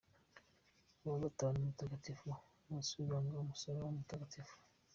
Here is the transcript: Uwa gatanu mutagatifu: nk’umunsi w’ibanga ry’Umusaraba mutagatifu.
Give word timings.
Uwa 1.03 1.17
gatanu 1.25 1.55
mutagatifu: 1.67 2.27
nk’umunsi 2.63 2.91
w’ibanga 2.93 3.29
ry’Umusaraba 3.33 3.87
mutagatifu. 3.97 4.55